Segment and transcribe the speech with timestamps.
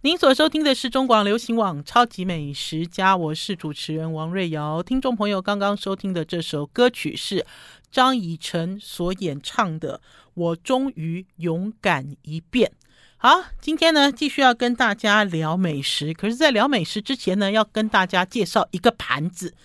[0.00, 4.80] 您所收听的是中广流行网《超级美食家》，我是主持人王瑞瑶。
[4.80, 7.44] 听众朋友刚刚收听的这首歌曲是
[7.90, 9.98] 张以晨所演唱的
[10.34, 12.70] 《我终于勇敢一遍》。
[13.16, 19.56] 好，今天呢继续要跟大家聊美食，可是，在聊美食之前呢，要跟大家介绍一个盘子。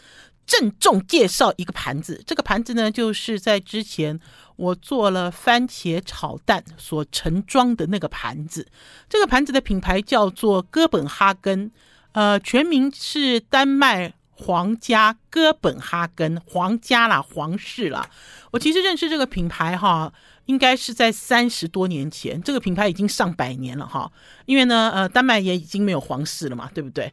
[0.46, 4.20] 郑重介绍一个盘子，这个盘子呢，就是在之前
[4.55, 8.68] 我做了番茄炒蛋所盛装的那个盘子。
[9.10, 11.71] 这个盘子的品牌叫做哥本哈根，
[12.11, 18.10] 呃，全名是丹麦皇家哥本哈根，皇家啦，皇室啦。
[18.51, 20.12] 我其实认识这个品牌哈，
[20.46, 24.12] 应该是在三十多年前，这个品牌已经上百年了哈。
[24.46, 27.12] 因为呢，呃，丹麦也已经没有皇室了嘛，对不对？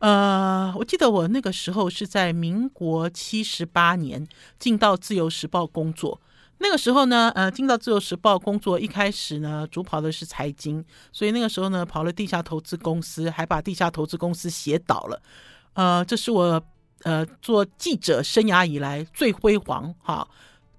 [0.00, 4.26] 呃，我记得我那个时候是在民国七十八年
[4.58, 6.20] 进到《自由时报》工作。
[6.62, 15.22] 那个时候呢，呃，进到《自由时报》工作，一开始呢，主跑的是财经，所以那个时候呢，跑了地下投资公司，还把地下投资公司写倒了。
[15.72, 16.62] 呃，这是我
[17.04, 20.26] 呃做记者生涯以来最辉煌哈。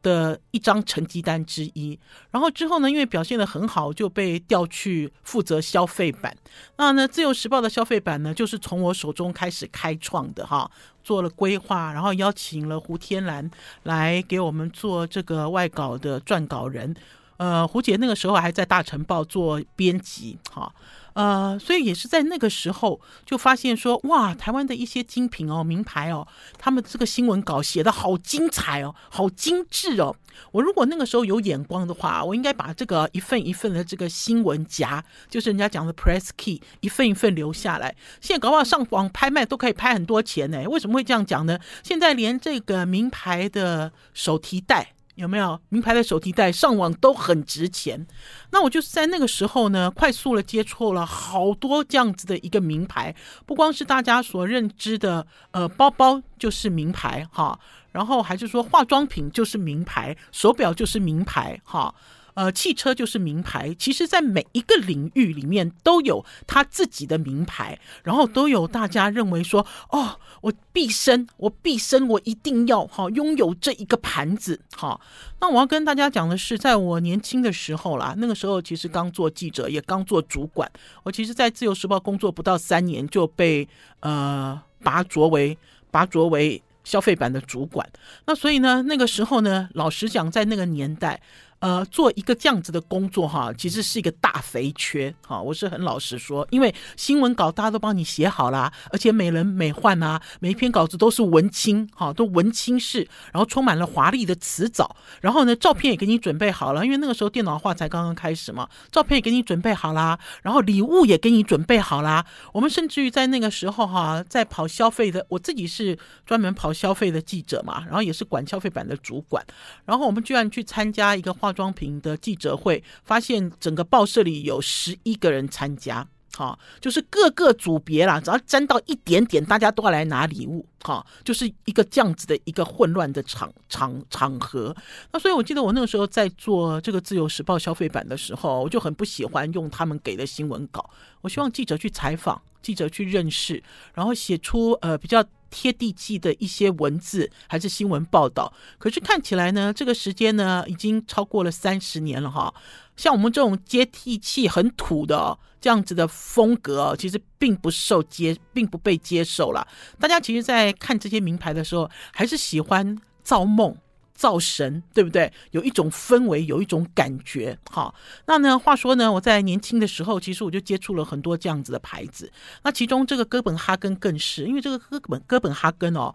[0.01, 1.99] 的一张成绩单之一，
[2.31, 6.35] 然后之后呢，因为表现得很好，就被调去负责消费版。
[6.77, 10.69] 那呢，《自由时报》的消费版呢，就是从我手中开始开创的哈，
[11.03, 13.49] 做了规划，然后邀请了胡天兰
[13.83, 16.95] 来给我们做这个外稿的撰稿人。
[17.37, 20.73] 呃，胡姐那个时候还在《大成报》做编辑，哈。
[21.13, 30.15] 呃，所以也是在那个时候就发现说，哇，台湾的一些精品哦、名牌哦，他们这个新闻稿写得好精彩哦，好精致哦。
[30.51, 37.95] 我如果那个时候有眼光的话，我应该把这个一份一份的这个新闻夹，就是人家讲的 press key，一份一份留下来。
[38.21, 40.63] 现在搞不好上网拍卖都可以拍很多钱呢。
[40.69, 41.59] 为什么会这样讲呢？
[41.83, 44.93] 现在连这个名牌的手提袋。
[45.15, 48.05] 有没有名牌的手提袋上网都很值钱？
[48.51, 57.59] 那我就是在那个时候呢，快速的接触了好多这样子的一个名牌，不光是大家所认知的，呃，包包就是名牌哈，
[57.91, 61.93] 然后还是说化妆品就是名牌，手表就是名牌哈。
[62.33, 74.99] 呃，汽车就是名牌，其实，在每一个领域里面都有他自己的名牌，然后都有大家认为说，哦，我毕生，我毕生，我一定要哈拥有这一个盘子哈。
[75.39, 80.71] 那我要跟大家讲的是，在我年轻的时候啦，那个时候其实刚做记者，也刚做主管，
[81.03, 83.67] 我其实，在自由时报工作不到三年就被
[83.99, 85.57] 呃拔擢为
[85.91, 87.87] 拔擢为消费版的主管。
[88.25, 91.21] 那所以呢，那个时候呢，老实讲，在那个年代。
[91.61, 95.39] 呃，做一个这样子的工作哈，其实是一个大肥缺哈。
[95.39, 112.25] 我是很老实说，因为新闻稿大家都帮你写好了，而且美轮美奂啊，每一篇稿子都是文青哈，都文青式，然后充满了华丽的词藻，然后呢，照片也给你准备好了，因为那个时候电脑化才刚刚开始嘛，照片也给你准备好啦，然后礼物也给你准备好啦。
[112.53, 115.95] 我们甚至于在那个时候哈，在跑消费的，我自己是
[116.25, 119.45] 专门跑消费的记者嘛，然后也是管消费版的主管，
[119.85, 126.07] 然后我们居然去参加一个化化妆品的记者会，发现整个报社里有十一个人参加，
[126.37, 134.73] 哈，就是各个组别啦，只要沾到一点点，大家都要来拿礼物，哈，就是一个这样子的一个混乱的场场场合。
[135.11, 140.89] 那所以我记得我那个时候在做这个《自由时报》消费版的时候，我就很不喜欢用他们给的新闻稿，
[141.19, 143.61] 我希望记者去采访，记者去认识，
[143.93, 145.21] 然后写出呃比较。
[145.51, 152.51] 贴地气的一些文字还是新闻报道，可是看起来呢，这个时间呢已经超过了三十年了哈。
[152.97, 159.67] 像我们这种接地气、很土的这样子的风格，其实并不受接，并不被接受了。
[159.99, 163.75] 大家其实，在看这些名牌的时候，还是喜欢造梦。
[164.21, 165.33] 造神，对不对？
[165.49, 167.57] 有一种氛围，有一种感觉。
[167.71, 167.95] 好，
[168.27, 168.59] 那呢？
[168.59, 172.31] 话说呢，我在年轻的时候，其实我就接触了很多这样子的牌子。
[172.63, 176.13] 那其中这个哥本哈根更是，因为这个哥本哥本哈根哦。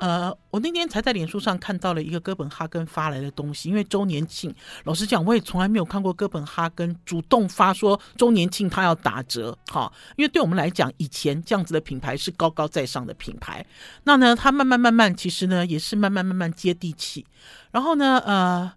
[0.00, 4.52] 呃，我那天才在脸书上看到了一个哥本哈根发来的东西，因为周年庆，
[4.84, 13.64] 老实讲，我也从来没有看过哥本哈根主动发说周年庆他要打折，哈，因为对我们来讲，以前这样子的品牌是高高在上的品牌，
[14.04, 17.26] 那呢，它慢慢慢慢，其实呢，也是慢慢慢慢接地气，
[17.70, 18.72] 然后呢，呃，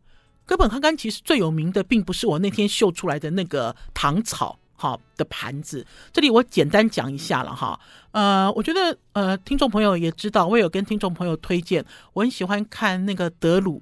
[0.45, 4.59] 哥本哈根其实最有名的，并不是我那天秀出来的那个糖草。
[4.83, 7.79] 好的盘子，这里我简单讲一下了哈。
[8.11, 13.81] 呃，我觉得呃，听众朋友也知道，我有跟听众朋友推荐，我很喜欢看那个德鲁，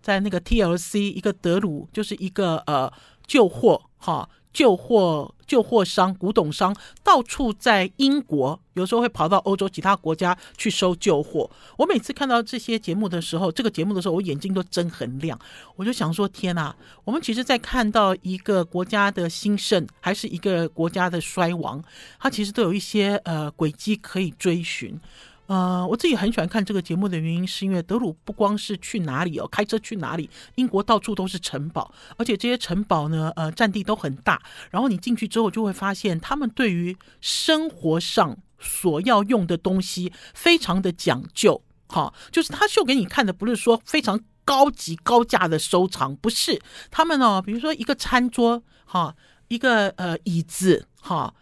[0.00, 2.90] 在那个 TLC 一个德鲁就是一个呃
[3.26, 6.74] 旧货哈旧货、旧货商、古董商
[7.04, 11.48] 到处在英国，有时候会跑到欧洲其他国家去收旧货。
[11.76, 15.38] 我每次看到这些节目的时候，这个节目的时候，我眼睛都睁很亮。
[15.76, 16.74] 我就想说：天哪！
[17.04, 21.82] 我们其实，在看到一个国家的兴盛，还是一个国家的衰亡，
[22.18, 24.98] 它其实都有一些呃轨迹可以追寻。
[25.50, 34.40] 呃，我自己很喜欢看这个节目的原因，是因为德鲁不光是去哪里哦，开车去哪里，英国到处都是城堡，而且这些城堡呢，呃，占地都很大。
[34.70, 41.60] 然后你进去之后，就会发现他们对于生活上所要用的东西非常的讲究。
[41.88, 46.62] 哈，就是他秀给你看的，不是说非常高级高价的收藏，不是
[46.92, 49.16] 他们哦，比如说一个餐桌，哈，
[49.48, 51.34] 一个呃椅子，哈，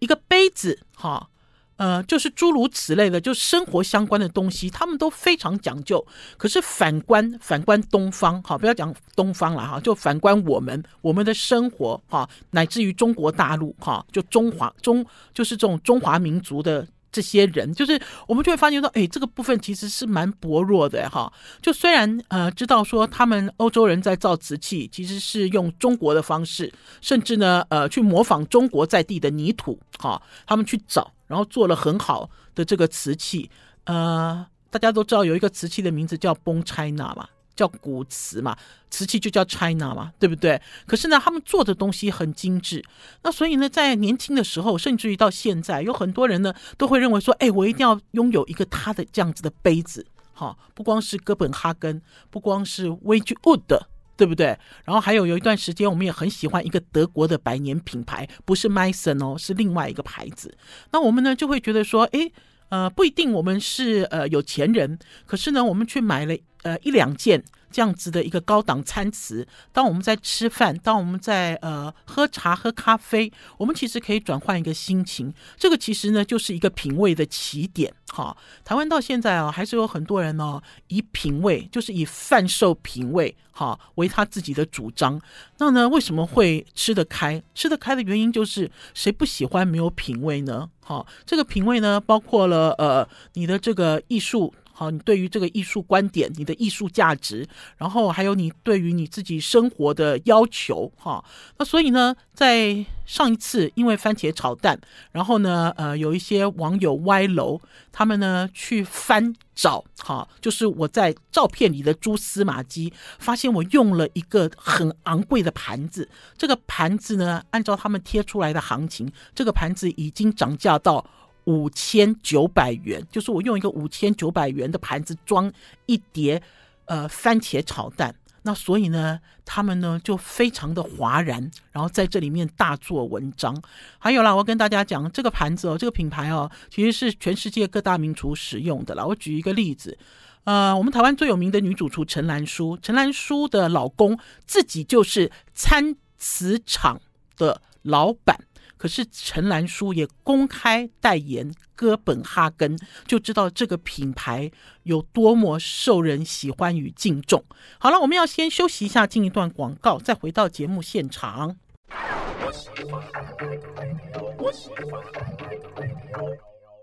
[0.00, 1.30] 一个杯子，哈。
[1.76, 6.04] 呃，就是诸如此类的，就生活相关的东西，他们都非常讲究。
[6.36, 16.86] 可是反观反观东方，哈，不要讲东方了哈，就反观我们我们的生活哈，乃至于中国大陆哈，就中华中就是这种中华民族的。
[17.14, 17.96] 这些人就是
[18.26, 21.32] 我们就会发现说，哎，这个部分其实是蛮薄弱的哈。
[21.62, 33.50] 就虽然呃知道说他们欧洲人在造瓷器，其实是用中国的方式，甚至呢呃去模仿中国在地的泥土哈，他们去找，然后做了很好的这个瓷器。
[33.84, 37.28] 呃，大家都知道有一个瓷器的名字叫 b o n China 嘛。
[37.56, 38.58] 叫古瓷嘛，
[38.90, 40.60] 瓷器就叫 China 嘛，对不对？
[40.88, 42.84] 可是呢，他们做的东西很精致。
[43.22, 50.04] 那所以呢，在年轻的时候，甚至于到现在，有很多人呢都会认为说，哎，我一定要拥有一个他的这样子的杯子。
[50.32, 53.86] 好，不光是哥本哈根，不光是 w e g w o o d
[54.16, 54.46] 对不对？
[54.84, 60.56] 然后还有有一段时间，我们也很喜欢一个德国的百年品牌，不是 mason 哦，是另外一个牌子。
[60.92, 62.32] 那我们呢就会觉得说，诶。
[62.70, 67.40] 呃，不一定我们是呃有钱人，可是呢，我们去买了呃一两件
[67.74, 69.44] 这样子的一个高档餐词。
[69.72, 75.34] 当我们在吃饭，当我们在呃喝茶、喝咖啡，我们其实可以转换一个心情。
[75.56, 77.92] 这个其实呢，就是一个品味的起点。
[78.06, 85.20] 哈，台湾到现在啊，还是有很多人呢，以品味，就是以贩售品味，哈，为他自己的主张。
[85.58, 87.42] 那呢，为什么会吃得开？
[87.56, 90.70] 吃得开的原因就是谁不喜欢没有品味呢？
[90.80, 94.54] 好，这个品味呢，包括了呃，你的这个艺术。
[94.76, 101.24] 好，你对于这个艺术观点，你的艺术价值，然后还有你对于你自己生活的要求，哈，
[101.56, 104.76] 那所以呢，在上一次因为番茄炒蛋，
[105.12, 107.60] 然后呢，呃，有一些网友歪楼，
[107.92, 121.06] 他们呢去翻找，哈，就是我在照片里的蛛丝马迹，发现我用了一个很昂贵的盘子，这个盘子呢，按照他们贴出来的行情，这个盘子已经涨价到。
[121.44, 125.52] 五千九百元，就是我用一个五千九百元的盘子装
[125.86, 126.42] 一碟
[126.86, 133.54] 呃番茄炒蛋，那所以呢，他们呢就非常的哗然，然后在这里面大做文章。
[133.98, 139.04] 还有啦，我跟大家讲这个盘子哦，这个品牌哦，其实是全世界各大名厨使用的啦。
[139.04, 139.98] 我举一个例子，
[140.44, 147.00] 呃，我们台湾最有名的女主厨陈兰书，陈兰书的老公自己就是餐瓷厂
[147.36, 148.38] 的老板。
[148.84, 154.50] 可是陈兰书也公开代言哥本哈根，就知道这个品牌
[154.82, 157.42] 有多么受人喜欢与敬重。
[157.78, 161.56] 好了，我们要先休息一下，进一段广告，再回到节目现场。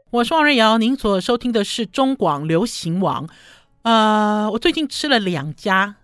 [0.09, 3.29] 我是王瑞瑶，您所收听的是中广流行网。
[3.83, 5.97] 呃，我最近吃了两家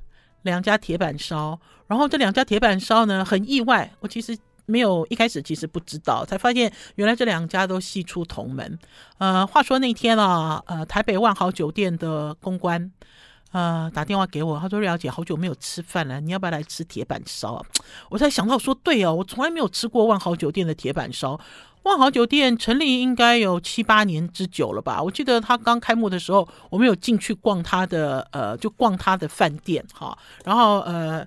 [0.43, 4.37] 两家铁板烧，然后这两家铁板烧呢，很意外，我其实。
[4.67, 8.77] 没有，一开始其实不知道，才发现原来这两家都系出同门。
[9.17, 12.91] 呃，话说那天啊，呃，台北万豪酒店的公关，
[13.53, 17.65] 呃，打电话给我，他说：“瑞瑶姐，好久没有吃饭了，你要不要来吃铁板烧？”
[18.11, 21.39] 我才想到说，对哦，我从来没有吃过万豪酒店的铁板烧。
[21.83, 25.01] 万豪酒店成立应该有七八年之久了吧？
[25.01, 31.25] 我记得他刚开幕的时候，我们有进去逛他的，呃，就逛他的饭店哈，然后呃。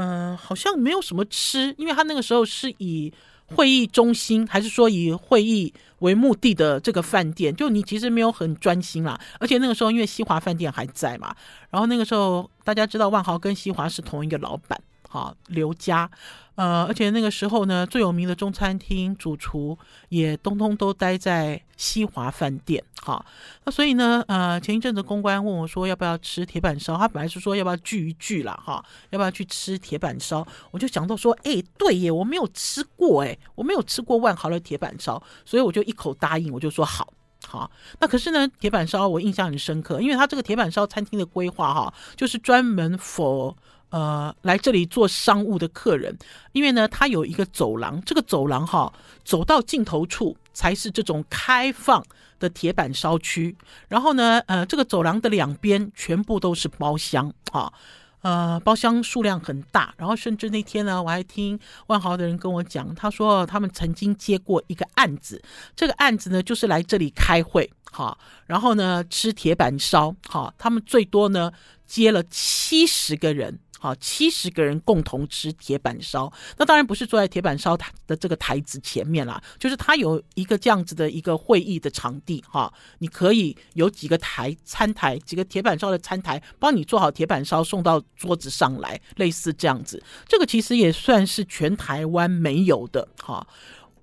[0.00, 3.12] 嗯、好像没有什么吃，因为他那个时候是以
[3.46, 9.18] 会议中心，还是说以会议为目的的这个饭店，就你其实没有很专心啦。
[9.40, 11.34] 而且那个时候因为西华饭店还在嘛，
[11.70, 14.80] 然后那个时候大家知道万豪跟西华是同一个老板。
[15.10, 16.08] 好，刘家，
[16.54, 19.76] 呃，而且那个时候呢，最有名的中餐厅主厨
[20.10, 22.84] 也通通都待在西华饭店。
[23.00, 23.24] 好，
[23.64, 30.46] 那所以呢，呃，前一阵子公关问我说要不要吃铁板烧，他本来是说要不要聚一聚啦，哈，要不要去吃铁板烧？
[30.70, 37.10] 我就想到说，哎，对耶，我没有吃过，哎，我没有吃过万豪的铁板烧，所以我就一口答应，我就说好，
[37.46, 37.70] 好。
[37.98, 43.54] 那可是呢，铁板烧我印象很深刻，因为他这个铁板烧餐厅的规划哈，就是专门 for。
[43.90, 46.16] 呃来这里做商务的客人，
[46.52, 48.92] 因为呢，它有一个走廊，这个走廊哈，
[49.24, 52.04] 走到尽头处才是这种开放
[52.38, 53.56] 的铁板烧区，
[53.88, 57.72] 然后呢，呃，这个走廊的两边全部都是包厢啊。
[58.20, 65.40] 呃，包厢数量很大，然后甚至那天呢，我还听万豪的人跟我讲，他说他们曾经接过一个案子，
[65.76, 71.52] 这个案子呢就是来这里开会，哈，然后呢吃铁板烧，哈，他们最多呢
[71.86, 73.56] 接了七十个人。
[73.78, 93.46] 好，七十个人共同吃铁板烧，那当然不是坐在铁板烧的这个台子前面啦，就是他有一个这样子的一个会议的场地哈，你可以有几个台餐台，几个铁板烧的餐台，帮你做好铁板烧送到桌子上来，类似这样子，这个其实也算是全台湾没有的哈。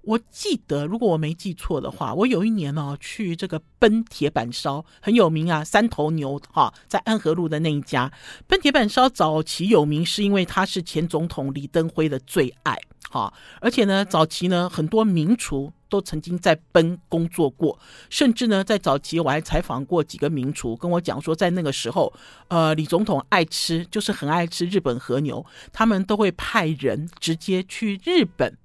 [0.05, 8.11] 我记得，如果我没记错的话，我有一年、哦、去这个奔铁板烧很有名啊，三头牛哈，在安和路的那一家
[8.47, 12.77] 奔铁板烧早期有名，是因为它是前总统李登辉的最爱
[13.09, 17.79] 哈，而且呢，早期呢很多名厨都曾经在奔工作过，
[18.11, 22.13] 甚至呢在早期我还采访过几个名厨，跟我讲说，在那个时候，
[22.49, 25.43] 呃，李总统爱吃就是很爱吃日本和牛，
[25.73, 28.55] 他们都会派人直接去日本。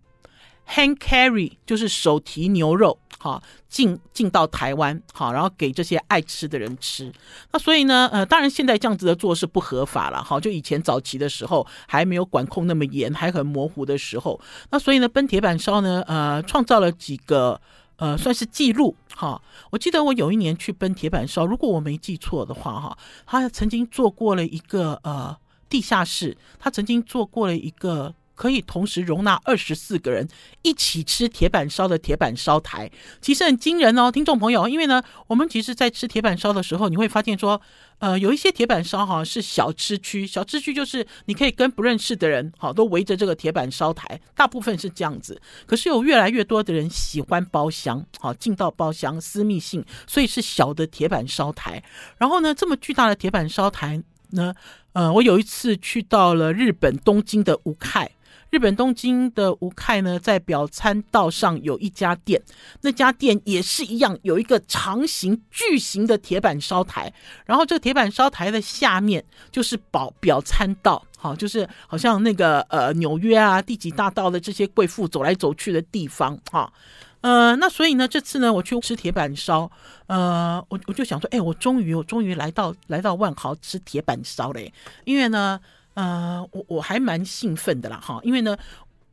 [0.69, 7.13] Hand carry 就是手提牛肉，好进进到台湾，好，然后给这些爱吃的人吃。
[7.51, 14.41] 那所以呢，呃，当然现在这样子的做是不合法了，哈，就以前早期的时候还没有管控那么严，还很模糊的时候。
[14.71, 17.61] 那所以呢，奔铁板烧呢，呃，创造了几个
[17.97, 19.43] 呃算是记录，哈。
[19.71, 25.37] 我记得我有一年去奔铁板烧，如果我没记错的话，哈，他曾经做过了一个呃
[25.69, 28.15] 地下室，他曾经做过了一个。
[28.41, 30.27] 可以同时容纳二十四个人
[30.63, 34.67] 一起吃铁板烧的铁板烧台，其实很惊人哦，听众朋友。
[34.67, 37.61] 因为呢，我们其实，在吃铁板烧的时候，你会发现说，
[37.99, 45.39] 呃，有一些铁板烧哈是小吃区，小吃区就是你可以跟不认识的人好都围着这个铁板烧台，大部分是这样子。
[45.67, 51.85] 可是有越来越多的人喜欢包厢，好进到包厢私密性，所以是小的铁板烧台。
[52.17, 54.55] 然后呢，这么巨大的铁板烧台呢，
[54.95, 58.11] 呃，我有一次去到了日本东京的吴凯。
[58.51, 62.43] 日本东京的吴开呢，在表参道上有一家店，
[62.81, 67.13] 那家店也是一样，有一个长形巨型的铁板烧台，
[67.47, 76.73] 然后这个铁板烧台的下面就是表表参道，好，就是好像那个呃纽约啊第几大道的这些贵妇走来走去的地方，哈，
[77.21, 79.71] 呃，那所以呢，这次呢我去吃铁板烧，
[80.09, 84.73] 呃，我我就想说，哎，我终于我终于来到来到万豪吃铁板烧嘞，
[85.05, 85.61] 因为呢。
[86.01, 88.57] 呃，我我还蛮兴奋的啦，哈，因为呢，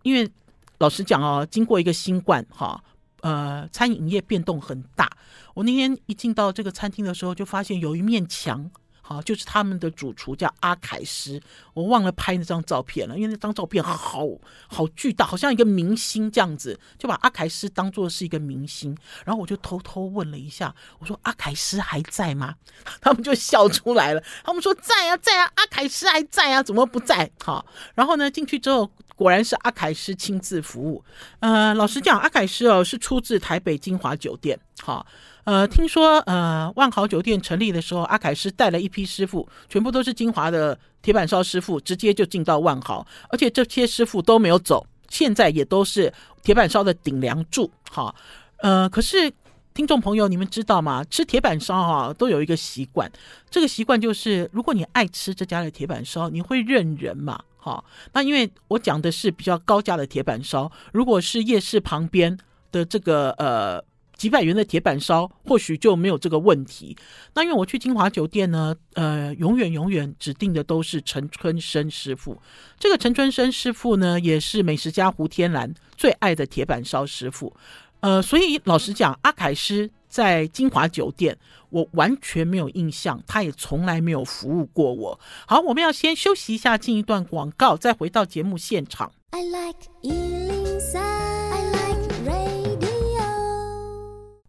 [0.03, 0.29] 因为
[0.77, 2.81] 老实讲哦，经过一个新冠哈，
[3.19, 5.11] 呃，餐饮业变动很大。
[5.53, 8.71] 我那天一进到这个餐厅的时候，就发现有一面墙。
[9.07, 11.41] 好，就是他们的主厨叫阿凯斯，
[11.73, 14.27] 我忘了拍那张照片了，因为那张照片好
[14.67, 18.93] 好巨大，好像一个明星这样子，就把阿凯斯当做是一个明星。
[19.23, 22.55] 然后我就偷偷问了一下，我说阿凯斯还在吗？
[22.99, 27.31] 他们就笑出来了，他们说在啊，在啊，阿凯斯还在啊，怎么不在？
[27.41, 31.01] 好，然后呢，进去之后果然是阿凯斯亲自服务。
[31.39, 35.07] 呃，老实讲，阿凯斯哦是出自台北金华酒店，好。
[35.47, 46.13] 呃，听说呃，万豪酒店成立的时候，阿凯师带了一批师傅，全部都是金华的铁板烧师傅，直接就进到万豪，而且这些师傅都没有走，现在也都是
[46.43, 47.71] 铁板烧的顶梁柱。
[47.89, 48.13] 哈，
[48.57, 49.31] 呃，可是
[49.73, 51.01] 听众朋友，你们知道吗？
[51.05, 53.09] 吃铁板烧哈，都有一个习惯，
[53.49, 57.41] 这个习惯就是，如果你爱吃这家的铁板烧，你会认人嘛？
[57.55, 62.37] 哈，那因为我讲的是比较高价的铁板烧，如果是夜市旁边
[62.69, 63.81] 的这个呃。
[64.17, 66.97] 几百元的铁板烧或许就没有这个问题。
[67.35, 72.41] 那因为我去金华酒店呢，呃，永远永远指定的都是陈春生师傅。
[72.79, 77.55] 这个陈春生师傅呢，也是美食家胡天兰最爱的铁板烧师傅。
[77.99, 81.35] 呃，所以老实讲，阿凯师在金华酒店，
[81.69, 85.19] 我完全没有印象，他也从来没有服务过我。
[85.47, 89.11] 好，我们要先休息一下，进一段广告，再回到节目现场。
[89.31, 89.87] I like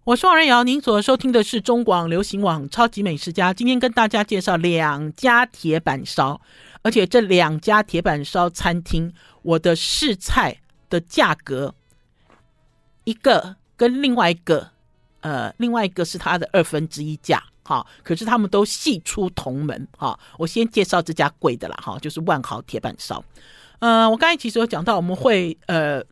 [0.09, 3.51] 我是王仁瑶，您所收听的是中广流行网《超级美食家》。
[3.55, 6.41] 今天跟大家介绍两家铁板烧，
[6.81, 9.13] 而且这两家铁板烧餐厅，
[9.43, 11.75] 我的试菜的价格，
[13.05, 14.71] 一个跟另外一个，
[15.21, 17.87] 呃，另外一个是它的二分之一价，哈。
[18.03, 20.19] 可是他们都系出同门，哈。
[20.39, 23.23] 我先介绍这家贵的啦，哈，就是万豪铁板烧。
[23.81, 26.03] 呃，我刚才其实有讲到，我们会呃。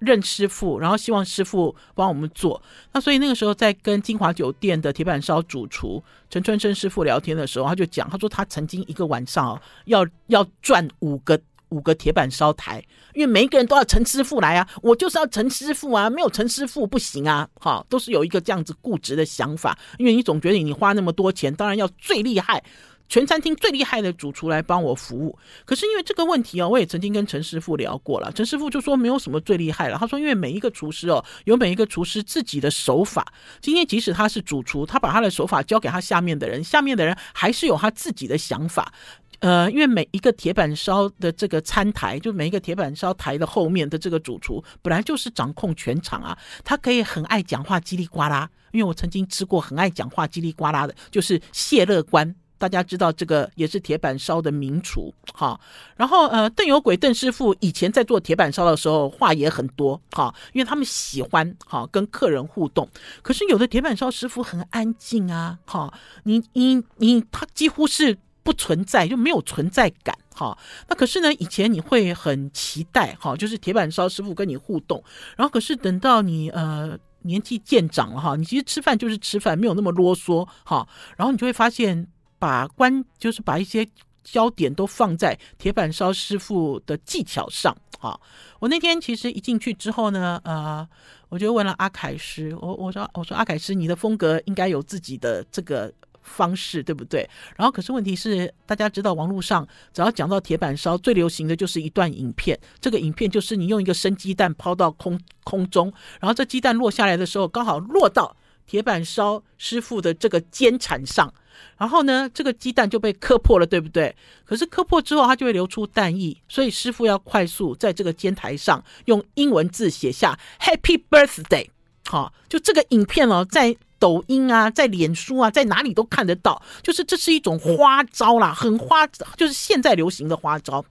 [0.00, 2.60] 认师傅，然后希望师傅帮我们做。
[2.92, 22.62] 那所以那个时候在跟金华酒店的铁板烧主厨陈春生师傅聊天的时候，他就讲，他说他曾经一个晚上哦要要转五个五个铁板烧台，因为每一个人都要陈师傅来啊，我就是要陈师傅啊，没有陈师傅不行啊，哈，都是有一个这样子固执的想法，因为你总觉得你花那么多钱，当然要最厉害。
[23.10, 28.30] 全餐厅最厉害的主厨来帮我服务，可是因为这个问题哦，我也曾经跟陈师傅聊过了。
[28.30, 33.26] 陈师傅就说没有什么最厉害了，他说因为每一个厨师哦，有每一个厨师自己的手法。
[33.60, 38.92] 今天即使他是主厨，他把他的手法交给他下面的人，下面的人还是有他自己的想法。
[39.40, 48.48] 呃，因为每一个铁板烧的这个餐台，就每一个铁板烧台的后面的这个主厨，本来就是掌控全场啊，他可以很爱讲话叽里呱啦。
[48.70, 52.36] 因为我曾经吃过很爱讲话叽里呱啦的，就是谢乐观。
[52.60, 55.58] 大家知道这个也是铁板烧的名厨，哈。
[55.96, 62.86] 然后呃，邓有鬼邓师傅以前在做铁板烧的时候话也很多，哈，因为他们喜欢哈跟客人互动。
[63.22, 65.90] 可是有的铁板烧师傅很安静啊，哈，
[66.24, 70.56] 你你你他几乎是不存在，就没有存在感，哈。
[70.86, 75.02] 那可是呢，以前你会很期待，哈，就是铁板烧师傅跟你互动。
[75.34, 80.86] 然后可是等到你呃年纪渐长了哈，你其实吃饭就是吃饭，没有那么啰嗦，哈。
[81.16, 82.06] 然后你就会发现。
[82.40, 83.86] 把关就是把一些
[84.24, 88.18] 焦点都放在铁板烧师傅的技巧上啊！
[88.58, 90.86] 我那天其实一进去之后呢，呃，
[91.28, 95.92] 我就问了阿凯师，我我说我说阿凯师，你的风格应该有自己的这个
[96.22, 97.28] 方式，对不对？
[97.56, 108.36] 然后可是问题是，大家知道网络上只要讲到铁板烧，最流行的就是一段影片，这个影片就是你用一个生鸡蛋抛到空空中，然后这鸡蛋落下来的时候，刚好落到
[108.70, 111.34] 铁板烧师傅的这个煎铲上。
[111.76, 114.14] 然后呢，这个鸡蛋就被磕破了，对不对？
[114.44, 121.68] 可是磕破之后，它就会流出蛋液，所以师傅要快速在这个煎台上用英文字写下 “Happy Birthday”。
[122.06, 126.62] 好，就这个影片哦，在抖音啊，在脸书啊，在哪里都看得到。
[126.80, 129.04] 就是这是一种花招啦，很花，
[129.36, 130.84] 就是现在流行的花招。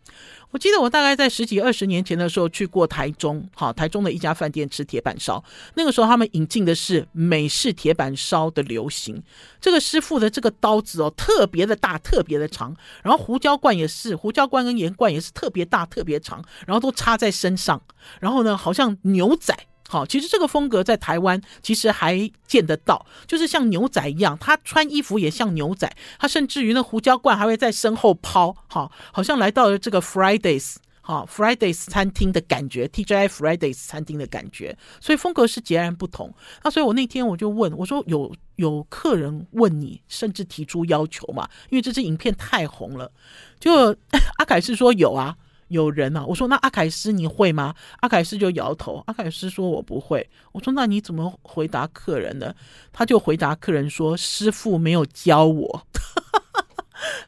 [0.52, 5.44] 我记得我大概在十几二十年前的时候去过台中，好，台中的一家饭店吃铁板烧。
[5.76, 9.22] 那个时候他们引进的是美式铁板烧的流行。
[9.62, 12.76] 这个师傅的这个刀子哦，特别的大，特别的长。
[13.04, 16.44] 然后胡椒罐也是，胡椒罐跟盐罐也是特别大，特别长。
[16.66, 17.80] 然后都插在身上。
[18.20, 19.56] 然后呢，好像牛仔。
[19.92, 36.32] 好，其实这个风格在台湾其实还见得到，就是像牛仔一样，他穿衣服也像牛仔，他甚至于那胡椒罐还会在身后抛，好，好像来到了这个 Fridays，好 Fridays 餐厅的感觉，TJI Fridays 餐厅的感觉，所以风格是截然不同。
[36.64, 41.50] 那所以我那天我就问我说有有客人问你，甚至提出要求嘛？
[41.72, 43.12] 因为这支影片太红了，
[43.60, 43.98] 就
[44.38, 45.36] 阿凯是说有啊。
[45.70, 47.74] 有人啊，我说那阿凯斯你会吗？
[48.02, 49.02] 阿凯斯就摇头。
[49.08, 50.30] 阿凯斯说我不会。
[50.52, 52.54] 我说那你怎么回答客人呢？
[52.92, 55.88] 他就回答客人说师傅没有教我。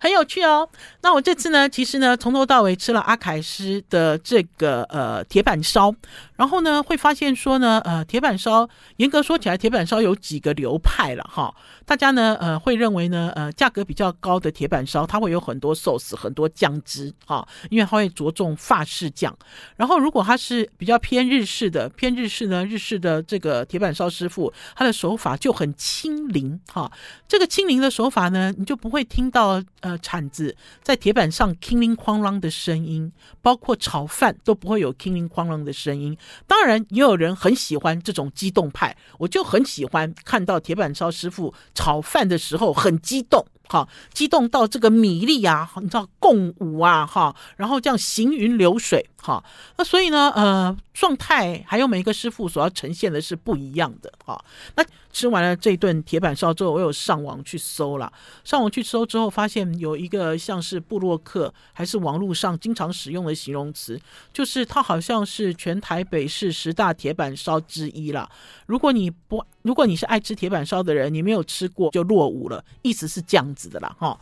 [0.01, 0.67] 很有趣哦。
[1.01, 5.93] 那我这次呢，其实呢，从头到尾吃了阿凯斯的这个呃铁板烧，
[6.41, 11.53] 然后呢，会发现说呢，呃，铁板烧严格说起来，铁板烧有几个流派了哈。
[11.85, 19.37] 大家呢，呃，会认为呢，呃，价格比较高的铁板烧，它会有很多 sauce，很多酱汁哈，因为它会着重法式酱。
[19.75, 26.91] 然后如果它是比较偏日式的，偏日式呢，日式的这个铁板烧师傅，他的手法就很轻灵哈。
[27.27, 29.61] 这个轻灵的手法呢，你就不会听到。
[29.81, 36.15] 呃，铲子在铁板上叮铃哐啷的声音，包括炒饭都不会有叮铃哐啷的声音。
[36.47, 43.45] 当然，也有人很喜欢这种激动派，我就很喜欢看到铁板烧师傅炒饭的时候很激动。
[43.71, 49.41] 好，激动到这个米粒啊，你知道共舞啊，哈，然后这样行云流水，哈，
[49.77, 54.43] 那所以呢，呃，状态还有每一个师傅所要呈现的是不一样的，哈。
[54.75, 58.11] 那吃完了这顿铁板烧之后，我有上网去搜了，
[58.43, 63.97] 上网去搜之后，发现有一个像是布洛克还是网络上经常使用的形容词，
[64.33, 68.29] 就是它好像是全台北市十大铁板烧之一了。
[68.65, 74.19] 如果你不如果你是爱吃铁板烧的人，你没有吃过就落伍了，意思是这样子的啦，哈，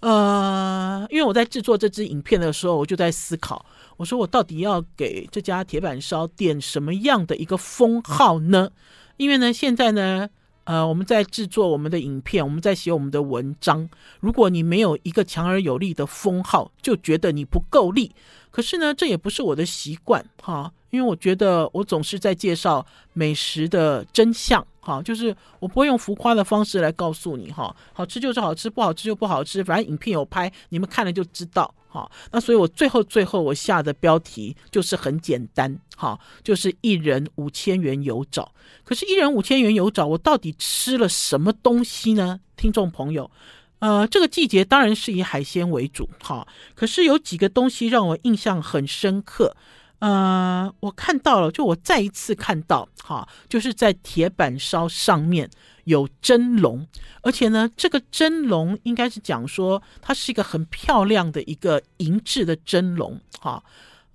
[0.00, 3.64] 呃，因为我在制作这支影片的时候，我就在思考，
[3.96, 8.70] 我说我到底要给这家铁板烧店什么样的一个封号呢？
[9.16, 10.28] 因为呢，现在呢，
[10.64, 13.88] 呃，我们在制作我们的影片，我们在写我们的文章，
[14.20, 18.14] 如果你没有一个强而有力的封号，就觉得你不够力。
[18.50, 20.72] 可是呢，这也不是我的习惯，哈。
[20.90, 38.52] 因为我觉得我总是在介绍美食的真相，哈，就是我不会用浮夸的方式来告诉你，哈，好吃就是好吃，不好吃就不好吃，反正影片有拍，你们看了就知道，哈，那所以我最后最后我下的标题就是很简单，哈，就是一人五千元有找。
[38.84, 42.40] 可是，一人五千元有找，我到底吃了什么东西呢？
[42.56, 43.30] 听众朋友，
[43.78, 46.46] 呃，这个季节当然是以海鲜为主，哈。
[46.74, 49.56] 可是有几个东西让我印象很深刻。
[50.00, 55.48] 呃，我看到了，就我再一次看到，哈，就是在铁板烧上面
[55.84, 56.86] 有蒸笼，
[57.22, 63.62] 而且呢，这个蒸笼应该是讲说它是一个很漂亮的一个银质的蒸笼，哈，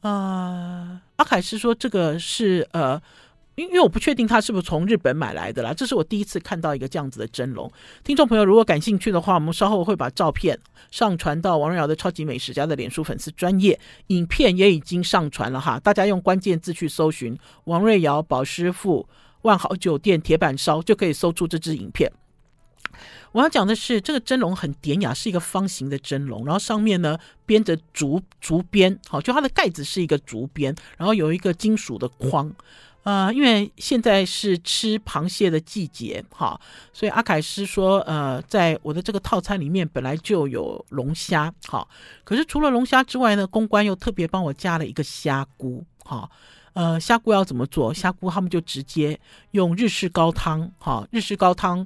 [0.01, 3.01] 呃，阿凯是说这个是呃。
[3.55, 7.71] 因为我不确定他是不是从日本买来的啦，这是我第一次看到一个这样子的蒸笼。
[8.03, 10.59] 听众朋友如果感兴趣的话，我们稍后会把照片
[10.91, 19.07] 上传到王瑞瑶的超级美食家的脸书粉丝专页，影片也已经上传了哈，大家用关键字去搜寻王瑞瑶、宝师傅、
[19.43, 22.11] 万豪酒店铁板烧，就可以搜出这支影片。
[23.31, 32.53] 我要讲的是这个蒸笼很典雅，是一个方形的蒸笼，然后上面呢编着竹竹编，好，就它的盖子是一个竹编，然后有一个金属的框。
[33.05, 36.59] 呃，因为现在是吃螃蟹的季节，哈，
[36.91, 41.87] 所以阿凯师说，呃，在我的这个套餐里面本来就有龙虾，哈，
[42.23, 46.27] 可是除了龙虾之外呢，公关又特别帮我加了一个虾菇，哈，
[46.73, 47.93] 呃，虾菇要怎么做？
[47.93, 49.19] 虾菇他们就直接
[49.51, 51.85] 用日式高汤，哈，日式高汤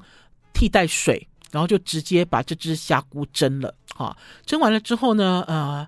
[0.53, 5.85] 替代水，然后就直接把这只虾菇蒸了，哈，蒸完了之后呢，呃。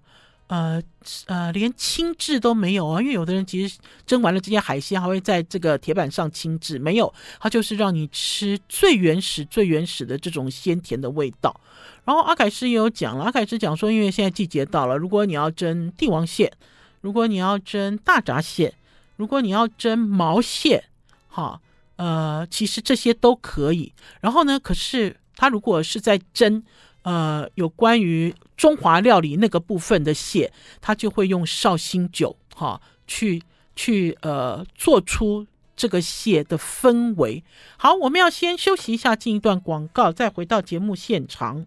[0.51, 0.83] 呃
[1.27, 2.99] 呃，连清制都没有啊！
[2.99, 11.57] 因为有的人其实蒸完了这些海鲜，还会在这个铁板上清制，没有，它就是让你吃最原始、最原始的这种鲜甜的味道。
[12.03, 16.51] 然后阿凯师也有讲了，阿凯师讲说，因为现在季节到了，如果你要蒸帝王蟹，
[16.99, 18.73] 如果你要蒸大闸蟹，
[19.15, 20.83] 如果你要蒸毛蟹，
[21.29, 21.61] 哈，
[21.95, 23.93] 呃，其实这些都可以。
[24.19, 26.61] 然后呢，可是他如果是在蒸。
[27.03, 33.41] 呃，有关于中华料理那个部分的蟹，他就会用绍兴酒哈，去
[33.75, 37.43] 去呃做出这个蟹的氛围。
[37.77, 41.65] 好，我们要先休息一下，进一段广告，再回到节目现场。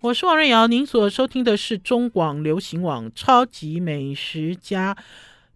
[0.00, 4.96] 我是王瑞瑶，您所收听的是中广流行网超级美食家，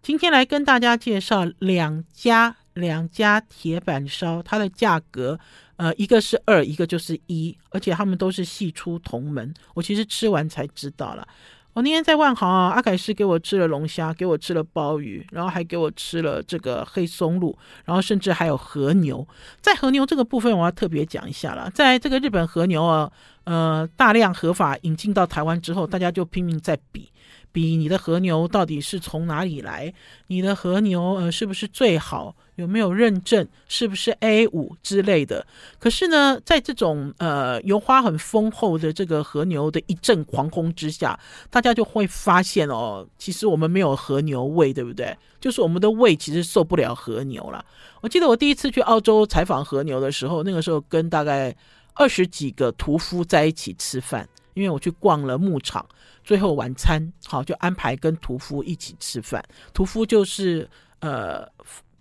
[0.01, 2.55] 今天来跟大家介绍两家。
[2.79, 5.39] 两家铁板烧，它的价格，
[5.75, 9.53] 呃，一个是二，一个就是一，而且他们都是系出同门。
[9.73, 11.27] 我其实吃完才知道了。
[11.73, 19.25] 我那天在万豪啊，阿凯师给我吃了龙虾，给我吃了鲍鱼，然后还给我吃了这个黑松露，然后甚至还有和牛。
[19.61, 21.69] 在和牛这个部分，我要特别讲一下了。
[21.73, 23.09] 在这个日本和牛啊，
[23.43, 27.09] 呃，大量合法引进到台湾之后，大家就拼命在比。
[27.51, 29.93] 比你的和牛到底是从哪里来？
[30.27, 32.35] 你的和牛呃是不是最好？
[32.55, 33.47] 有没有认证？
[33.69, 35.47] 是不是 A 五之类的？
[35.79, 41.17] 可是呢，在这种呃油花很丰厚的这个和牛的一阵狂轰之下，
[41.49, 45.17] 大家就会发现哦，其实我们没有和牛胃，对不对？
[45.39, 47.63] 就是我们的胃其实受不了和牛了。
[48.01, 51.55] 我记得我第一次去澳洲采访和牛的时候，那个时候跟大概
[51.93, 55.85] 二十几个屠夫在一起吃饭，因为我去逛了牧场。
[56.23, 59.43] 最后晚餐好，就安排跟屠夫一起吃饭。
[59.73, 61.47] 屠夫就是呃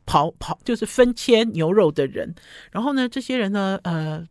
[0.04, 2.34] 跑跑就是分切牛肉的人。
[2.70, 4.26] 然后呢，这些人呢，呃，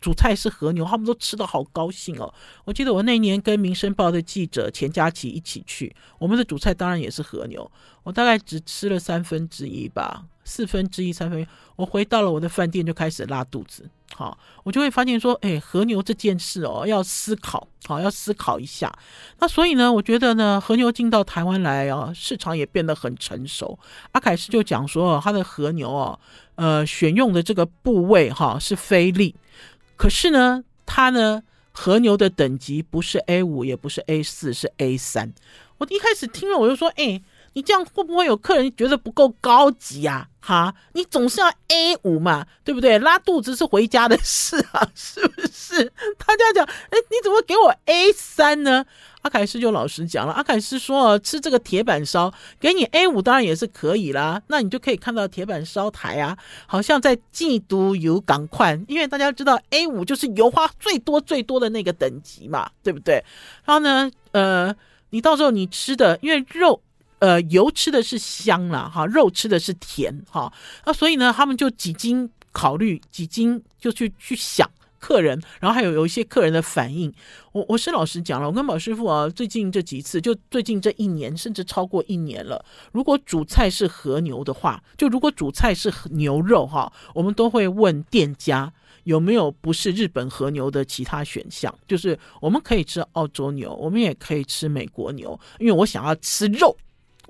[0.00, 2.32] 主菜是和牛，他们都吃的好高兴哦。
[2.64, 7.70] 我记得我那年跟《民生报》的记者钱佳琪一起去，我们的主菜当然也是和牛。
[8.02, 10.24] 我大概只吃了三分之一吧。
[10.42, 13.88] 四分之一、三分，我回到了我的饭店就开始拉肚子。
[14.14, 18.92] 好，我就会发现说，哎，和牛这件事哦，要思考，好，要思考一下。
[19.38, 23.78] 那所以呢，我觉得呢，和牛进到台湾来啊，市场也变得很成熟。
[24.12, 26.18] 阿凯斯就讲说，他的和牛哦，
[26.56, 29.34] 呃，选用的这个部位哈是菲力，
[29.96, 31.42] 可是呢，他呢
[31.72, 35.32] 和牛的等级不是 A 五，也不是 A 四，是 A 三。
[35.78, 37.22] 我一开始听了，我就说，哎。
[37.52, 40.28] 你这样会不会有客人觉得不够高级呀？
[40.42, 42.98] 哈，你总是要 A 五嘛，对不对？
[42.98, 45.92] 拉肚子是回家的事啊，是不是？
[46.18, 48.84] 他这样讲，哎，你怎么给我 A 三呢？
[49.20, 54.40] 阿凯师就老实讲了，阿凯师说，吃这个铁板烧，给你 A 五当然也是可以啦。
[54.46, 63.22] 那你就可以看到铁板烧台啊，好像在嫉妒油港宽，因为大家知道 A 五就是油花最多最多的那个等级嘛，对不对？
[63.66, 64.74] 然后呢，呃，
[65.10, 66.80] 你到时候你吃的，因为肉。
[67.20, 70.52] 呃，油吃的是香了哈，肉吃的是甜哈，
[70.84, 77.12] 那所以呢，他们就几经考虑，几经就去去想客人，然后还有有一些客人的反应，
[77.52, 88.72] 我我是老实讲了，我跟宝师傅啊，最近这几次，就最近这一年，甚至超过一年了，如果主菜是和牛的话，就如果主菜是牛肉哈，我们都会问店家
[89.04, 96.76] 有没有不是日本和牛的其他选项，就是我们可以吃澳洲牛，我们也可以吃美国牛，因为我想要吃肉，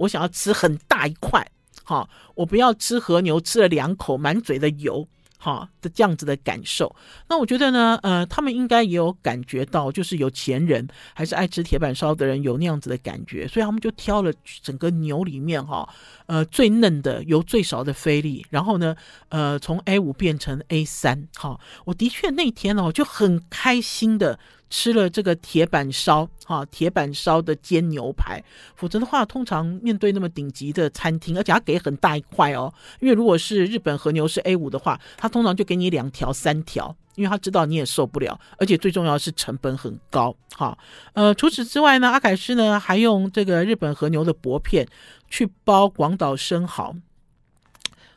[0.01, 1.47] 我想要吃很大一块，
[1.85, 5.07] 哈，我不要吃和牛，吃了两口满嘴的油。
[5.37, 6.95] 好的，这样子的感受，
[7.29, 15.89] 那我觉得呢，呃，他们应该也有感觉到，就是有钱人还是爱吃铁板烧的人有那样子的感觉，所以他们就挑了整个牛里面哈，
[16.27, 18.95] 呃，最嫩的、油最少的菲力，然后呢，
[19.29, 24.39] 呃，从 A 五变成 A 三，哈，我的确那天哦就很开心的。
[24.73, 28.41] 吃了这个铁板烧，哈，铁板烧的煎牛排，
[28.77, 40.77] 否则的话，通常面对那么顶级的餐厅，而且他给很大一块哦，因为如果是日本和牛是 A 五的话，他通常就给你两条、三条，因为他知道你也受不了，而且最重要是成本很高，哈，
[41.13, 44.89] 呃，除此之外呢，阿凯师呢还用这个日本和牛的薄片
[45.29, 46.97] 去包广岛生蚝，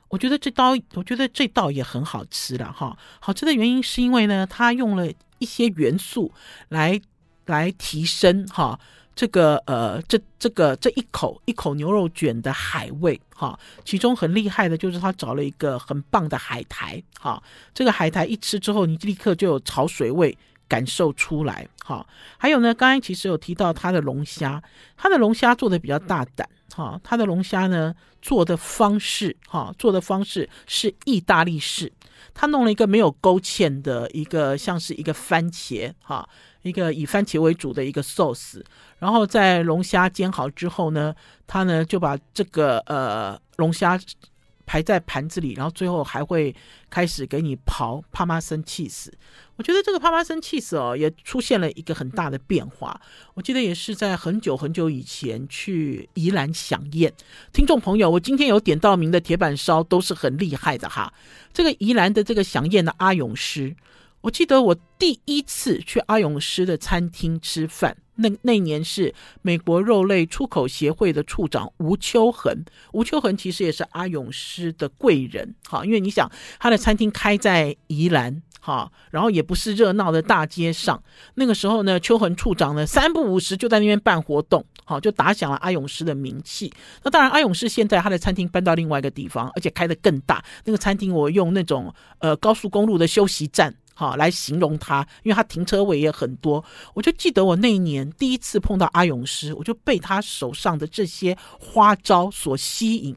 [0.08, 5.08] 我觉得这道，我觉得这道也很好吃了，哈，好吃的原因是因为呢，他用了。
[5.40, 6.32] 一些元素
[6.70, 7.02] 来
[7.48, 8.80] 来提升哈，
[9.16, 17.42] 这个呃，这这个这一口一口牛肉卷的海味哈，其中很厉害的就是他找了一个很棒的海苔哈，
[17.74, 20.36] 这个海苔一吃之后，你立刻就有潮水味
[20.68, 22.06] 感受出来哈。
[22.38, 24.62] 还有呢，刚才其实有提到他的龙虾，
[24.98, 31.92] 他的龙虾做的比较大胆哈，他的龙虾呢做的方式哈，做的方式是意大利式。
[32.34, 36.28] 他弄了一个没有勾芡的一个，像是一个番茄哈，
[36.64, 38.64] 一个以番茄为主的一个 sauce，
[38.98, 41.14] 然后在龙虾煎好之后呢，
[41.46, 44.00] 他呢就把这个呃龙虾。
[44.66, 46.56] 排在盘子里，然后最后还会
[46.90, 49.14] 开始给你刨帕玛森起司。
[49.58, 53.00] 我觉得这个帕玛森起司哦，也出现了一个很大的变化。
[53.34, 57.14] 我记得也是在很久很久以前去宜兰享宴，
[57.52, 61.14] 听众朋友，我今天有点到名的铁板烧都是很厉害的哈。
[61.52, 63.76] 这个宜兰的这个享宴的阿勇师，
[64.24, 67.98] 我记得我第一次去阿勇师的餐厅吃饭。
[68.16, 86.72] 那那年是美国肉类出口协会的处长吴秋恒，吴秋恒其实也是阿勇师的贵人，哈，因为你想他的餐厅开在宜兰，哈，然后也不是热闹的大街上，那个时候呢，秋恒处长呢三不五时就在那边办活动，好，就打响了阿勇师的名气。
[87.04, 93.76] 那当然，阿勇师现在他的餐厅搬到另外一个地方，而且开得更大，那个餐厅我用那种呃高速公路的休息站。
[94.04, 96.64] 好，来形容他，因为他停车位也很多。
[96.94, 103.16] 我就记得我那一年第一次碰到阿勇师，我就被他手上的这些花招所吸引。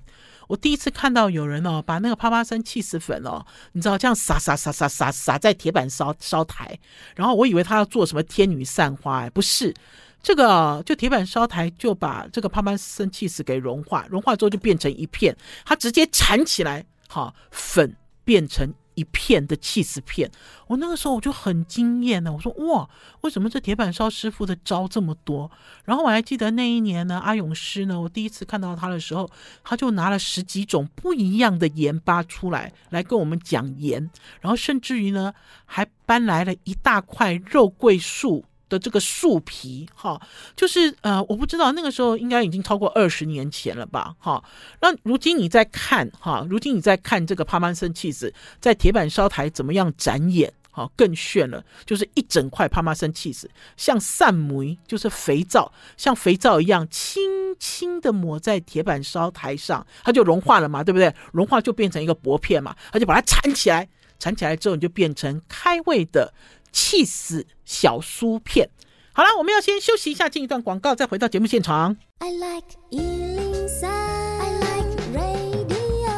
[0.48, 6.78] 我第一次看到有人哦，把那个啪啪森气死粉哦，你知道这样撒撒撒撒撒撒在铁板烧烧台，
[7.16, 9.74] 然后我以为他要做什么天女散花，哎，不是，
[10.22, 18.72] 这个就铁板烧台就把这个啪啪森气死给融化，融化之后就变成一片，他直接缠起来，好，粉变成。
[18.96, 20.28] 一片的气死片，
[20.66, 22.32] 我那个时候我就很惊艳呢。
[22.32, 25.48] 我说哇，为什么这铁板烧师傅的招这么多？
[25.84, 29.30] 然后我还记得那一年呢，阿勇师呢，我第一次看到他的时候，
[29.62, 35.32] 他就拿了十几种不一样的盐巴出来，来跟我们讲盐，然后甚至于呢，
[35.64, 38.44] 还搬来了一大块肉桂树。
[38.68, 40.20] 的这个树皮，哈，
[40.56, 44.42] 就是呃，我不知道那个时候应该已经超过二十年前了吧，哈。
[44.80, 57.22] 那如今你在看，哈，如今你在看这个帕玛森起司在铁板烧台怎么样展演，哈，更炫了，就是一整块帕玛森起司，像散梅，就是肥皂，像肥皂一样轻
[57.58, 61.14] 轻的抹在铁板烧台上，它就融化了嘛，对不对？
[61.32, 66.34] 融化就变成一个薄片嘛，它就把它缠起来，缠起来之后你就变成开胃的。
[66.76, 68.68] 起司小酥片，
[69.14, 71.96] 好了，我们要先休息一下，进一段广告，再回到节目现场。
[72.18, 76.12] I like 103, I like radio。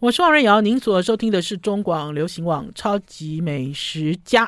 [0.00, 4.44] 我是王瑞瑶，您所收听的是中广流行网《超级美食家》。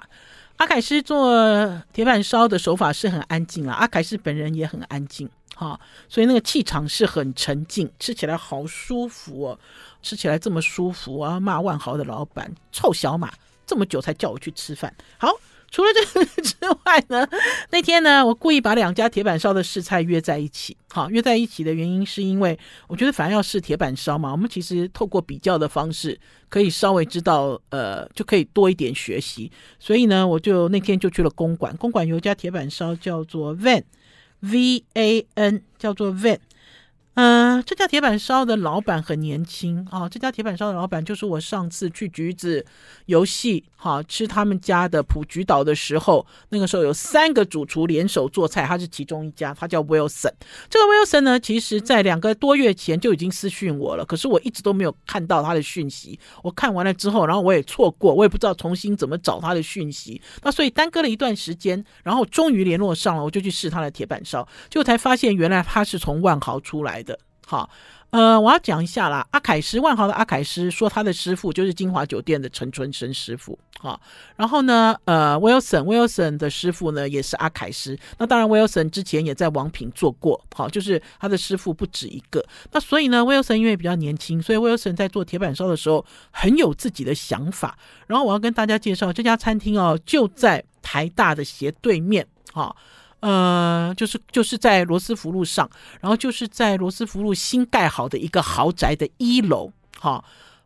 [0.56, 9.58] 阿凯师做铁板烧的手法是很安静啊，阿凯师本人也很安静，哈，所以那个气场是很沉静，吃起来好舒服哦，
[10.02, 11.40] 吃起来这么舒服啊！
[11.40, 13.32] 骂万豪的老板臭小马。
[13.74, 14.94] 这么久才叫我去吃饭。
[15.18, 15.28] 好，
[15.68, 17.28] 除了这个 之外呢，
[17.70, 20.76] 那天呢，我故意把两家铁板烧的试菜约在一起。
[20.90, 22.56] 好，约在一起的原因是因为
[22.86, 26.16] 我觉得反正要试铁板烧嘛，我们其实透过比较的方式，
[26.48, 29.50] 可以稍微知道，呃，就可以多一点学习。
[29.80, 31.76] 所以呢，我就那天就去了公馆。
[31.76, 36.38] 公馆有一家铁板烧叫做 Van，V A N，叫做 Van。
[37.14, 40.08] 嗯、这家铁板烧的老板很年轻啊。
[40.08, 42.64] 这家铁板烧的老板就是我上次去橘子
[43.06, 50.32] 游戏哈、啊、吃他们家的普橘岛的时候，那个时候有三个主厨联手做菜，他是其中一家，他叫 Wilson。
[50.68, 56.18] 这个 Wilson 呢，其实在两个多月前就已经私讯我了，可是我一直都没有看到他的讯息。
[56.42, 60.20] 我看完了之后，然后我也错过，我也不知道重新怎么找他的讯息。
[60.42, 67.03] 那所以耽搁了一段时间，然后终于联络上了，我就去试他的铁板烧，结果才发现原来他是从万豪出来的。
[67.46, 67.68] 好，
[68.10, 69.26] 呃，我要讲一下啦。
[69.32, 73.58] 阿凯师，万豪的阿凯师说，他的师傅就是金华酒店的陈春生师傅。
[73.78, 74.00] 好，
[74.34, 77.98] 然后呢，呃，Wilson，Wilson 的师傅呢也是阿凯师。
[78.16, 80.42] 那当然，Wilson 之前也在王品做过。
[80.54, 82.42] 好，就是他的师傅不止一个。
[82.72, 87.76] 那所以呢，Wilson 因为比较年轻，所以 Wilson 在做铁板烧的时候很有自己的想法。
[88.06, 92.26] 然后我要跟大家介绍这家餐厅哦，就在台大的斜对面。
[92.52, 92.74] 好。
[93.24, 95.66] 呃，就是就是在罗斯福路上，
[95.98, 100.22] 然后就是在罗斯福路新盖好的一个豪宅的一楼，哈，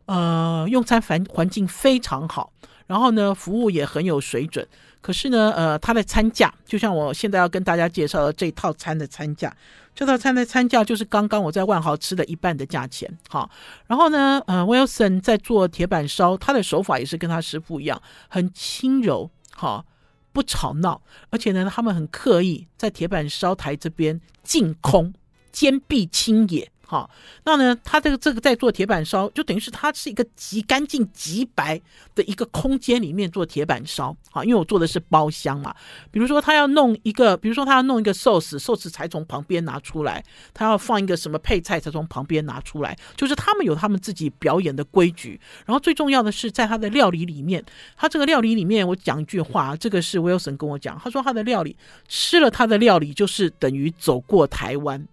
[0.07, 2.51] 呃，用餐环环境非常好，
[2.85, 4.67] 然后呢，服务也很有水准。
[4.99, 9.55] 可是呢，呃，它的餐价就像我现在要跟大家介绍的这套餐的餐价，
[9.95, 13.49] 这套餐的餐价就是刚刚我在万豪吃的一半的价钱，哈。
[13.87, 19.85] 然后呢，呃，Wilson 在做铁板烧，他的手法也是跟他师傅一样，很轻柔，哈。
[20.31, 25.13] 不吵闹，而且呢，他们很刻意在铁板烧台这边净空，
[25.51, 26.71] 坚壁清野。
[26.89, 27.07] 好，
[27.43, 31.79] 那呢，他这个这个在做铁板烧，就等于是它是一个极干净、极白
[32.15, 34.17] 的一个空间里面做铁板烧。
[34.31, 35.71] 好，因为我做的是包厢嘛，
[36.09, 45.39] 比如说他要弄一个，比如说他要弄一个寿司，寿司才从旁边拿出来，他要放一个什么配菜才从旁边拿出来，就是他们有他们自己表演的规矩。
[45.67, 47.63] 然后最重要的是，在他的料理里面，
[47.95, 55.07] 他这个料理里面，我讲一句话，这个是 Wilson 跟我讲，他说他的料理吃了他的料理，就是等于走过台湾。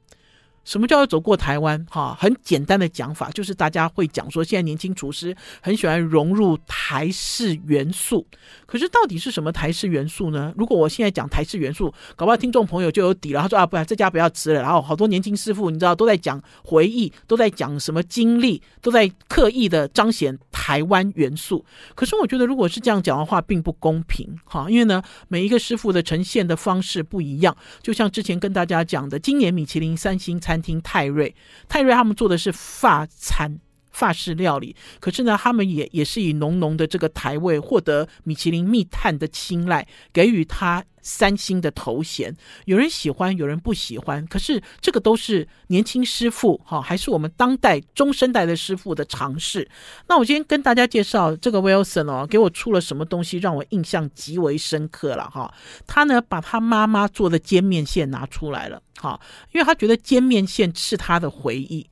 [0.67, 1.87] 什么叫做走过台湾？
[1.89, 8.27] 哈，很简单的讲法，就是大家会讲说，现在年轻厨师很喜欢融入台式元素。
[8.67, 10.53] 可是到底是什么台式元素呢？
[10.57, 13.41] 如果我现在讲台式元素，搞不好听众朋友就有底了。
[13.41, 14.61] 他说啊，不然这家不要吃了。
[14.61, 21.65] 然后好多年轻师傅，你知道都在讲回忆，都在讲什么经历，都在刻意的彰显台湾元素。
[21.95, 24.27] 可是我觉得，如果是这样讲的话，并不公平。
[24.45, 27.57] 哈，因为呢，每一个师傅的呈现的方式不一样。
[27.81, 30.57] 就像之前跟大家讲的，今年米其林三星餐。
[30.57, 31.33] 厅泰瑞，
[31.69, 33.61] 泰瑞他们做的是法餐、
[33.97, 42.37] 法式料理，可是呢，他们也也是以浓浓的这个台味获得米其林密探的青睐，给予他三星的头衔。
[42.67, 49.67] 有人喜欢，有人不喜欢，可是这个都是年轻师傅哈，还是我们当代中生代的师傅的尝试。
[50.09, 55.55] 那我今天跟大家介绍这个 Wilson 哦，给我出了什么东西让我印象极为深刻了哈。
[55.87, 58.83] 他呢，把他妈妈做的煎面线拿出来了。
[58.99, 59.19] 好，
[59.53, 61.87] 因为他觉得煎面线是他的回忆，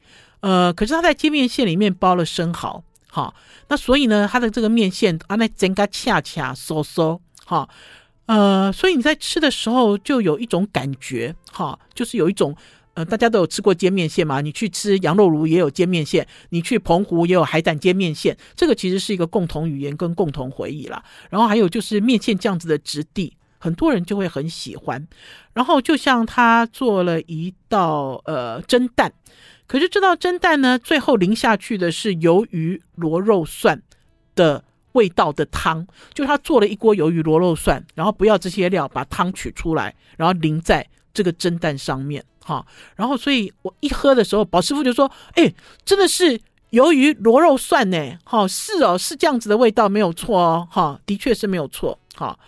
[0.45, 3.35] 呃，可是他在煎面线里面包了生蚝，好，
[3.69, 7.67] 那所以呢，他的这个面线啊，那整个恰恰收收，好，
[8.27, 12.55] 呃，所以你在吃的时候就有一种感觉，哈，就是有一种，
[12.93, 21.03] 呃，大家都有吃过煎面线嘛，你去吃羊肉炉也有煎面线，你去澎湖也有海胆煎面线，这个其实是一个共同语言跟共同回忆啦。
[21.31, 23.35] 然后还有就是面线这样子的质地。
[23.57, 25.09] 很多人就会很喜欢，
[25.55, 29.11] 然后就像他做了一道呃蒸蛋，
[29.67, 33.83] 可是这道蒸蛋呢，最后淋下去的是鱿鱼螺肉蒜
[34.35, 45.53] 的味道的汤，就他做了一锅鱿鱼螺肉蒜，然后不要这些料，把汤取出来，然后淋在这个蒸蛋上面，哈，然后所以我一喝的时候，宝师傅就说：“哎，
[45.85, 46.41] 真的是
[46.73, 52.39] 鱿鱼螺肉蒜呢，哈，是哦，是这样子的味道，没有错哦，哈，的确是没有错，哈。”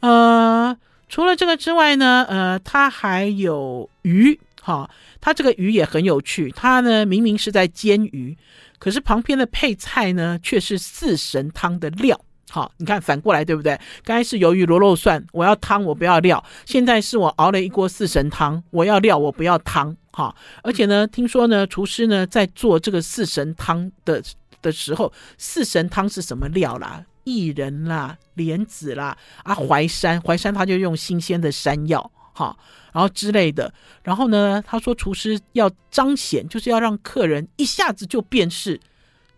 [0.00, 0.76] 呃，
[1.08, 4.88] 除了这个之外呢，呃，它还有鱼，哈，
[5.20, 6.52] 它这个鱼也很有趣。
[6.52, 8.36] 它呢明明是在煎鱼，
[8.78, 13.78] 可是旁边的配菜呢却是四神汤的料，好，你看反过来对不对？
[14.04, 20.34] 刚才是鱿鱼螺肉蒜，我要汤我不要料，现在是我熬了一锅四神汤，我要料我不要汤，哈。
[20.62, 24.22] 而且呢，听说呢，厨师呢在做这个四神汤的
[24.62, 27.04] 的时候，四神汤是什么料啦？
[27.24, 32.56] 薏仁啦、莲子啦、啊淮山，淮山他就用新鲜的山药，哈，
[32.92, 33.72] 然后之类的。
[34.02, 38.80] 然后呢，他说厨师要彰显，就是要让客人一下子就辨识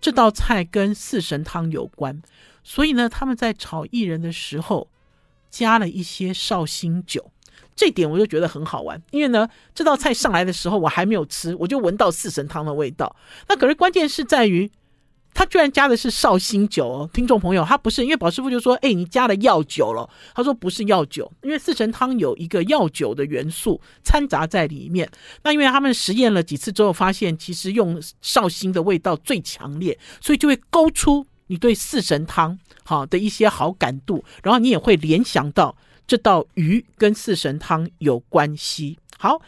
[0.00, 2.22] 这道菜跟四神汤有关。
[2.62, 4.88] 所以呢，他们在炒薏仁的时候
[5.50, 7.30] 加了一些绍兴酒，
[7.76, 9.02] 这点我就觉得很好玩。
[9.10, 13.14] 因为呢，这道菜上来的时候我还没有吃，我就闻到四神汤的味道。
[13.48, 14.70] 那可是关键是在于。
[15.34, 20.08] 他居然加的是绍兴酒哦，听众朋友，他不是因为宝师傅就说，哎，你加了药酒了。
[20.32, 25.10] 他说不是药酒，因为四神汤有一个药酒的元素掺杂在里面。
[25.42, 35.76] 那因为他们实验了几次之后，发现其实用绍兴的味道最强烈，所以就会勾出你对四神汤好的一些好感度，然后你也会联想到
[36.06, 38.98] 这道鱼跟四神汤有关系。
[39.18, 39.42] 好。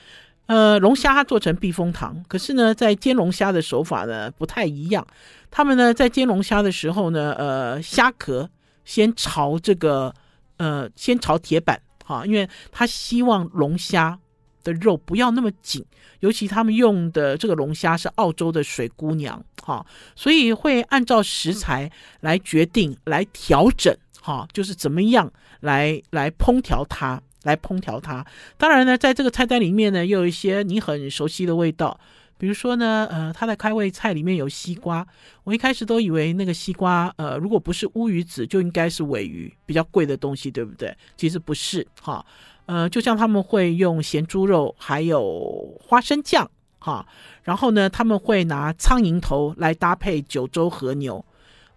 [0.46, 5.04] 呃，龙虾它做成避风塘，可是呢，在煎龙虾的手法呢不太一样。
[5.50, 8.48] 他们呢在煎龙虾的时候呢，呃，虾壳
[8.84, 10.14] 先朝这个
[10.58, 14.18] 呃，先朝铁板哈，因为他希望龙虾
[14.62, 15.84] 的肉不要那么紧，
[16.20, 19.84] 尤其他们用的这个龙虾是澳洲的水姑娘哈，
[20.14, 21.90] 所以会按照食材
[22.20, 23.92] 来决定来调整
[24.22, 27.20] 哈，就是怎么样来来烹调它。
[27.46, 28.26] 来烹调它，
[28.58, 31.98] 当然呢，在这个菜单里面呢，又有一些你很熟悉的味道，
[32.36, 35.06] 比如说呢，呃，它的开胃菜里面有西瓜，
[35.44, 40.92] 我一开始都以为那个西瓜，呃，如果不是乌鱼子，就应该是尾鱼，比较贵的东西，对不对？
[41.16, 42.26] 其实不是，哈，
[42.66, 47.06] 呃，就像他们会用咸猪肉，还有花生酱，哈，
[47.44, 51.24] 然后呢，他们会拿苍蝇头来搭配九州和牛。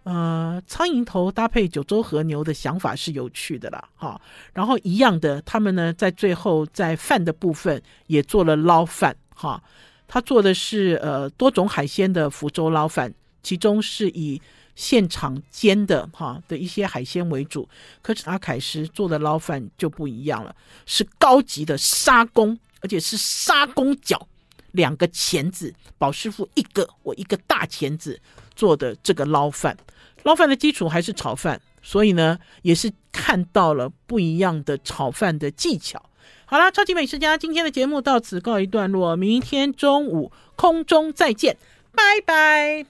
[0.02, 4.20] 呃，苍蝇头搭配九州和牛的想法是有趣的啦，哈。
[4.54, 9.62] 然后一样的，他们呢在最后在饭的部分也做了捞饭，哈。
[10.08, 14.40] 他做的是呃多种海鲜的福州捞饭，其中是以
[14.74, 17.68] 现场煎的哈的一些海鲜为主。
[18.02, 20.52] 可是阿凯师做的捞饭就不一样了，
[20.86, 24.26] 是高级的沙公，而且是沙公脚，
[24.72, 28.20] 两个钳子，宝师傅一个，我一个大钳子。
[28.56, 29.74] 做的这个捞饭，
[30.24, 36.10] 捞饭的基础还是炒饭，所以呢，也是看到了不一样的炒饭的技巧。
[36.44, 41.56] 好啦，超级美食家今天的节目到此告一段落，明天中午空中再见，
[41.92, 42.84] 拜拜。